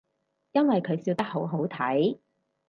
[0.53, 2.17] 因為佢笑得好好睇